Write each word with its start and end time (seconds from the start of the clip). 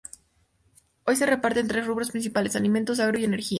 Hoy 1.05 1.15
se 1.15 1.27
reparte 1.27 1.59
en 1.59 1.67
tres 1.67 1.85
rubros 1.85 2.09
principales: 2.09 2.55
alimentos, 2.55 2.99
agro 2.99 3.19
y 3.19 3.25
energía. 3.25 3.49